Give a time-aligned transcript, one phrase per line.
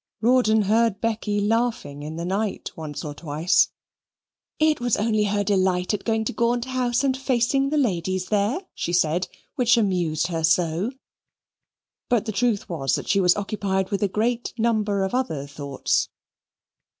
[0.19, 3.69] Rawdon heard Becky laughing in the night once or twice.
[4.57, 8.65] It was only her delight at going to Gaunt House and facing the ladies there,
[8.73, 9.27] she said,
[9.57, 10.91] which amused her so.
[12.09, 16.09] But the truth was that she was occupied with a great number of other thoughts.